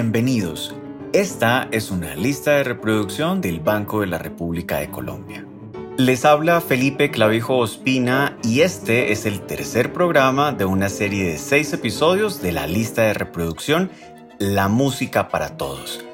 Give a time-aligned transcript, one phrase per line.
[0.00, 0.76] Bienvenidos.
[1.12, 5.44] Esta es una lista de reproducción del Banco de la República de Colombia.
[5.96, 11.36] Les habla Felipe Clavijo Ospina y este es el tercer programa de una serie de
[11.36, 13.90] seis episodios de la lista de reproducción
[14.38, 16.04] La Música para Todos,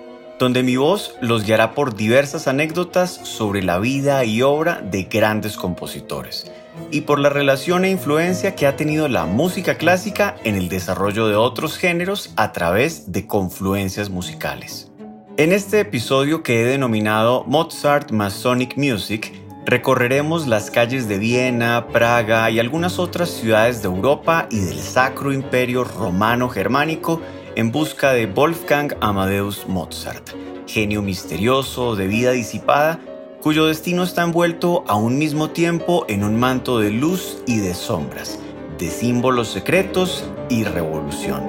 [0.44, 5.56] donde mi voz los guiará por diversas anécdotas sobre la vida y obra de grandes
[5.56, 6.52] compositores
[6.90, 11.28] y por la relación e influencia que ha tenido la música clásica en el desarrollo
[11.28, 14.92] de otros géneros a través de confluencias musicales.
[15.38, 19.32] En este episodio que he denominado Mozart Masonic Music,
[19.64, 25.32] recorreremos las calles de Viena, Praga y algunas otras ciudades de Europa y del Sacro
[25.32, 27.22] Imperio Romano Germánico
[27.56, 30.30] en busca de Wolfgang Amadeus Mozart,
[30.66, 33.00] genio misterioso de vida disipada
[33.40, 37.74] cuyo destino está envuelto a un mismo tiempo en un manto de luz y de
[37.74, 38.38] sombras,
[38.78, 41.44] de símbolos secretos y revolución.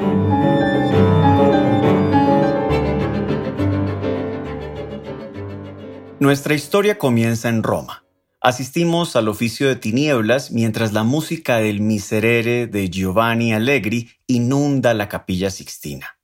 [6.20, 8.05] Nuestra historia comienza en Roma.
[8.46, 15.10] Asistimos al oficio de tinieblas mientras la música del Miserere de Giovanni Allegri inunda la
[15.10, 16.20] capilla sixtina.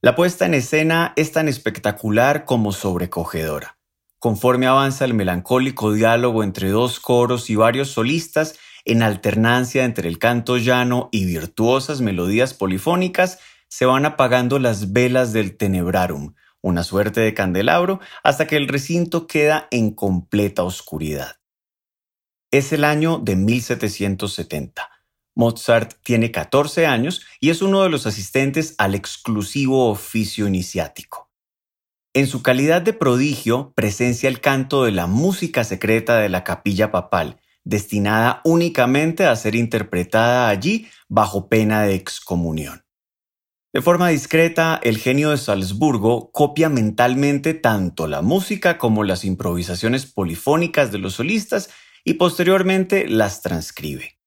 [0.00, 3.78] La puesta en escena es tan espectacular como sobrecogedora.
[4.20, 10.20] Conforme avanza el melancólico diálogo entre dos coros y varios solistas, en alternancia entre el
[10.20, 17.20] canto llano y virtuosas melodías polifónicas, se van apagando las velas del tenebrarum, una suerte
[17.22, 21.39] de candelabro, hasta que el recinto queda en completa oscuridad.
[22.52, 24.90] Es el año de 1770.
[25.36, 31.30] Mozart tiene 14 años y es uno de los asistentes al exclusivo oficio iniciático.
[32.12, 36.90] En su calidad de prodigio presencia el canto de la música secreta de la capilla
[36.90, 42.84] papal, destinada únicamente a ser interpretada allí bajo pena de excomunión.
[43.72, 50.06] De forma discreta, el genio de Salzburgo copia mentalmente tanto la música como las improvisaciones
[50.06, 51.70] polifónicas de los solistas
[52.04, 54.18] y posteriormente las transcribe.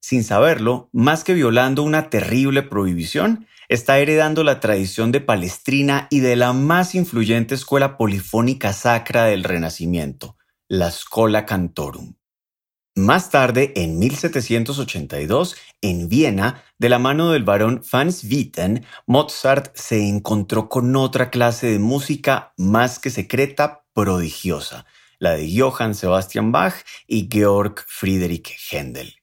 [0.00, 6.20] Sin saberlo, más que violando una terrible prohibición, está heredando la tradición de Palestrina y
[6.20, 10.36] de la más influyente escuela polifónica sacra del Renacimiento,
[10.68, 12.14] la Schola Cantorum.
[12.98, 20.08] Más tarde, en 1782, en Viena, de la mano del barón Franz Witten, Mozart se
[20.08, 24.84] encontró con otra clase de música más que secreta, prodigiosa,
[25.18, 26.74] la de Johann Sebastian Bach
[27.06, 29.14] y Georg Friedrich Händel.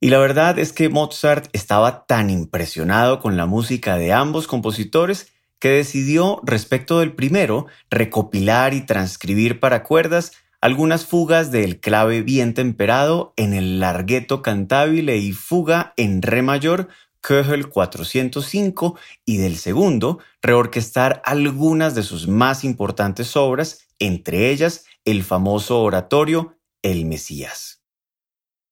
[0.00, 5.32] Y la verdad es que Mozart estaba tan impresionado con la música de ambos compositores
[5.58, 12.54] que decidió, respecto del primero, recopilar y transcribir para cuerdas algunas fugas del clave bien
[12.54, 16.88] temperado en el largueto cantabile y fuga en re mayor
[17.20, 25.24] Köchel 405 y del segundo, reorquestar algunas de sus más importantes obras, entre ellas el
[25.24, 27.82] famoso oratorio El Mesías.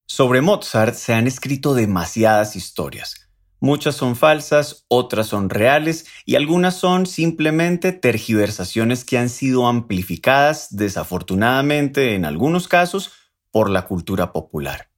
[0.07, 3.27] Sobre Mozart se han escrito demasiadas historias.
[3.59, 10.69] Muchas son falsas, otras son reales y algunas son simplemente tergiversaciones que han sido amplificadas,
[10.77, 13.13] desafortunadamente en algunos casos,
[13.51, 14.91] por la cultura popular.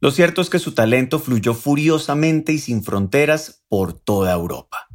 [0.00, 4.88] Lo cierto es que su talento fluyó furiosamente y sin fronteras por toda Europa.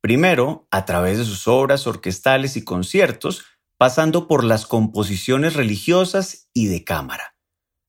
[0.00, 3.44] Primero, a través de sus obras orquestales y conciertos,
[3.76, 7.36] pasando por las composiciones religiosas y de cámara.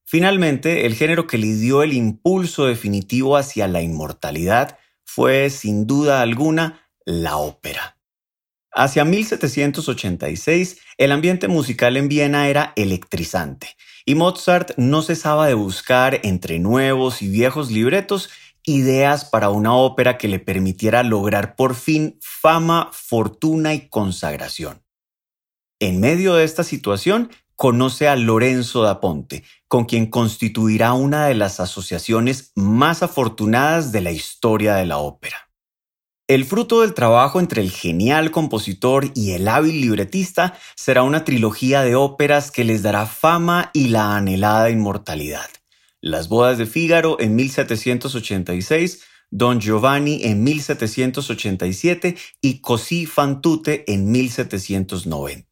[0.06, 6.22] Finalmente, el género que le dio el impulso definitivo hacia la inmortalidad fue, sin duda
[6.22, 7.99] alguna, la ópera.
[8.80, 13.76] Hacia 1786, el ambiente musical en Viena era electrizante,
[14.06, 18.30] y Mozart no cesaba de buscar entre nuevos y viejos libretos
[18.64, 24.82] ideas para una ópera que le permitiera lograr por fin fama, fortuna y consagración.
[25.82, 31.36] En medio de esta situación, conoce a Lorenzo da Ponte, con quien constituirá una de
[31.36, 35.49] las asociaciones más afortunadas de la historia de la ópera.
[36.30, 41.82] El fruto del trabajo entre el genial compositor y el hábil libretista será una trilogía
[41.82, 45.50] de óperas que les dará fama y la anhelada inmortalidad.
[46.02, 54.12] Las bodas de Fígaro en 1786, Don Giovanni en 1787 y Così fan tutte en
[54.12, 55.49] 1790.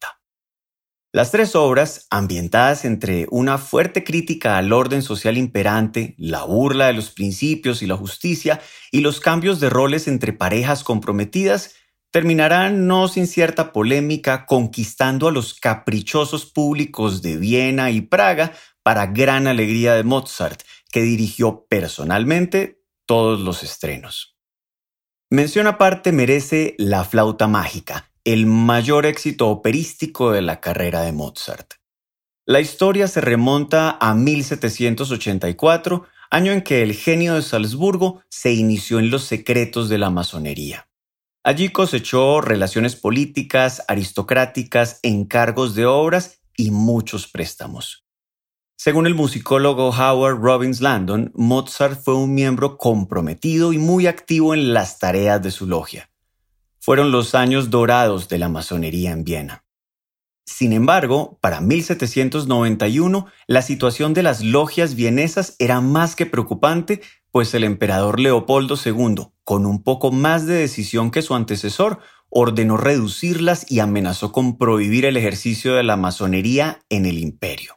[1.18, 6.92] Las tres obras, ambientadas entre una fuerte crítica al orden social imperante, la burla de
[6.92, 8.60] los principios y la justicia,
[8.92, 11.74] y los cambios de roles entre parejas comprometidas,
[12.12, 18.52] terminarán no sin cierta polémica conquistando a los caprichosos públicos de Viena y Praga
[18.84, 20.62] para gran alegría de Mozart,
[20.92, 24.38] que dirigió personalmente todos los estrenos.
[25.30, 31.76] Mención aparte merece La flauta mágica, el mayor éxito operístico de la carrera de Mozart.
[32.44, 38.98] La historia se remonta a 1784, año en que el genio de Salzburgo se inició
[38.98, 40.90] en los secretos de la masonería.
[41.42, 48.04] Allí cosechó relaciones políticas, aristocráticas, encargos de obras y muchos préstamos.
[48.76, 54.74] Según el musicólogo Howard Robbins Landon, Mozart fue un miembro comprometido y muy activo en
[54.74, 56.10] las tareas de su logia.
[56.88, 59.66] Fueron los años dorados de la masonería en Viena.
[60.46, 67.52] Sin embargo, para 1791 la situación de las logias vienesas era más que preocupante, pues
[67.52, 71.98] el emperador Leopoldo II, con un poco más de decisión que su antecesor,
[72.30, 77.74] ordenó reducirlas y amenazó con prohibir el ejercicio de la masonería en el imperio.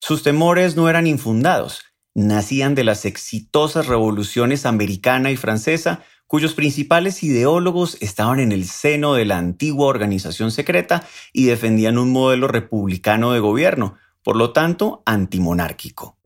[0.00, 1.84] Sus temores no eran infundados,
[2.16, 9.14] nacían de las exitosas revoluciones americana y francesa, cuyos principales ideólogos estaban en el seno
[9.14, 11.02] de la antigua organización secreta
[11.32, 16.16] y defendían un modelo republicano de gobierno, por lo tanto antimonárquico.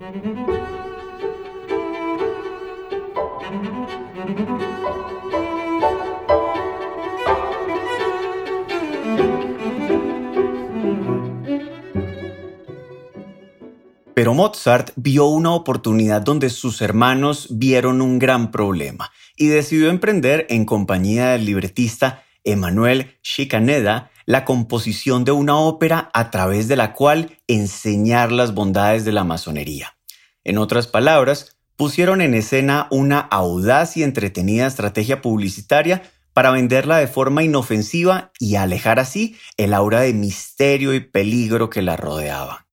[14.15, 20.47] Pero Mozart vio una oportunidad donde sus hermanos vieron un gran problema y decidió emprender
[20.51, 26.93] en compañía del libretista Emanuel Schikaneda la composición de una ópera a través de la
[26.93, 29.97] cual enseñar las bondades de la masonería.
[30.45, 36.03] En otras palabras, pusieron en escena una audaz y entretenida estrategia publicitaria
[36.35, 41.83] para venderla de forma inofensiva y alejar así el aura de misterio y peligro que
[41.83, 42.67] la rodeaba.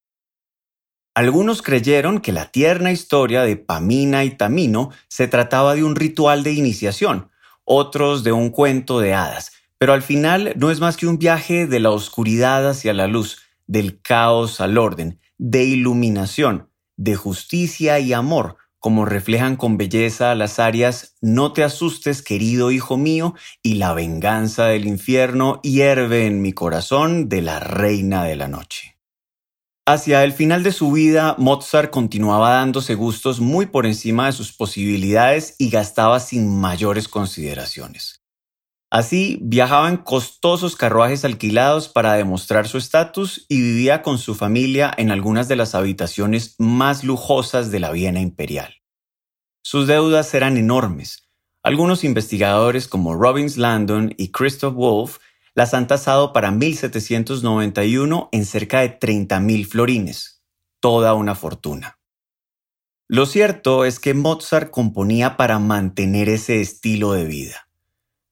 [1.20, 6.44] Algunos creyeron que la tierna historia de Pamina y Tamino se trataba de un ritual
[6.44, 7.30] de iniciación,
[7.66, 11.68] otros de un cuento de hadas, pero al final no es más que un viaje
[11.68, 18.14] de la oscuridad hacia la luz, del caos al orden, de iluminación, de justicia y
[18.14, 23.94] amor, como reflejan con belleza las áreas No te asustes, querido hijo mío, y la
[23.94, 28.99] venganza del infierno hierve en mi corazón de la reina de la noche.
[29.92, 34.54] Hacia el final de su vida, Mozart continuaba dándose gustos muy por encima de sus
[34.54, 38.22] posibilidades y gastaba sin mayores consideraciones.
[38.92, 44.94] Así, viajaba en costosos carruajes alquilados para demostrar su estatus y vivía con su familia
[44.96, 48.76] en algunas de las habitaciones más lujosas de la Viena imperial.
[49.64, 51.32] Sus deudas eran enormes.
[51.64, 55.18] Algunos investigadores como Robbins Landon y Christoph Wolff
[55.60, 60.42] las han tasado para 1791 en cerca de 30.000 florines,
[60.80, 62.00] toda una fortuna.
[63.10, 67.68] Lo cierto es que Mozart componía para mantener ese estilo de vida.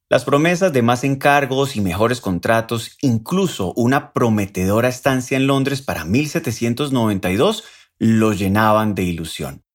[0.08, 6.06] Las promesas de más encargos y mejores contratos, incluso una prometedora estancia en Londres para
[6.06, 7.66] 1792,
[7.98, 9.66] lo llenaban de ilusión.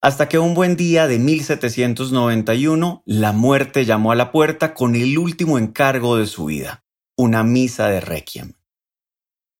[0.00, 5.18] Hasta que un buen día de 1791, la muerte llamó a la puerta con el
[5.18, 6.81] último encargo de su vida
[7.22, 8.54] una misa de requiem.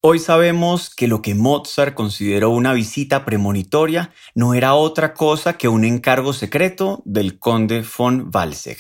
[0.05, 5.69] Hoy sabemos que lo que Mozart consideró una visita premonitoria no era otra cosa que
[5.69, 8.79] un encargo secreto del conde von Walsegg,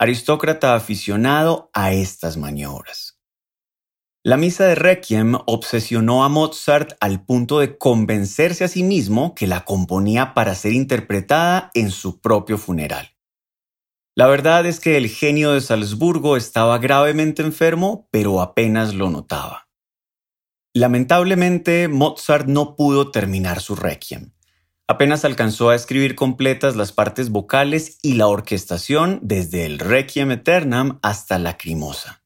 [0.00, 3.20] aristócrata aficionado a estas maniobras.
[4.24, 9.46] La misa de Requiem obsesionó a Mozart al punto de convencerse a sí mismo que
[9.46, 13.13] la componía para ser interpretada en su propio funeral.
[14.16, 19.68] La verdad es que el genio de Salzburgo estaba gravemente enfermo, pero apenas lo notaba.
[20.72, 24.30] Lamentablemente, Mozart no pudo terminar su requiem.
[24.86, 30.98] Apenas alcanzó a escribir completas las partes vocales y la orquestación desde el Requiem Eternam
[31.02, 32.22] hasta la Crimosa.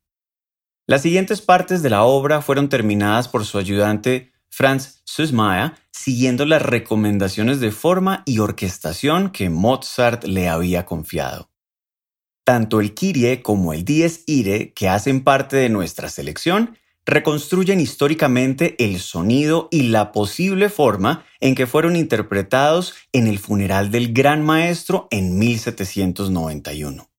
[0.87, 6.63] Las siguientes partes de la obra fueron terminadas por su ayudante Franz Süssmayr, siguiendo las
[6.63, 11.48] recomendaciones de forma y orquestación que Mozart le había confiado.
[12.49, 18.75] Tanto el Kyrie como el Dies Ire, que hacen parte de nuestra selección, reconstruyen históricamente
[18.83, 24.47] el sonido y la posible forma en que fueron interpretados en el funeral del Gran
[24.47, 27.11] Maestro en 1791.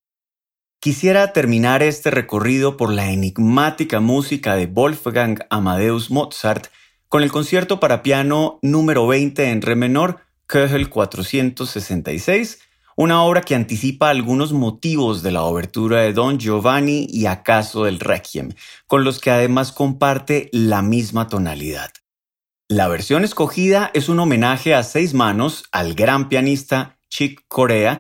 [0.79, 6.69] Quisiera terminar este recorrido por la enigmática música de Wolfgang Amadeus Mozart
[7.07, 12.61] con el concierto para piano número 20 en re menor, Köchel 466,
[12.99, 17.97] una obra que anticipa algunos motivos de la obertura de Don Giovanni y acaso del
[17.97, 18.49] Requiem,
[18.87, 21.91] con los que además comparte la misma tonalidad.
[22.67, 27.99] La versión escogida es un homenaje a seis manos al gran pianista Chick Corea,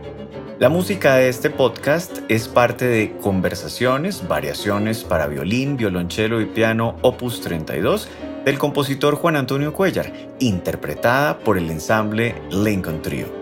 [0.59, 6.99] La música de este podcast es parte de Conversaciones, Variaciones para violín, violonchelo y piano
[7.01, 8.11] Opus 32
[8.45, 13.42] del compositor Juan Antonio Cuellar, interpretada por el ensamble Lincoln Trio.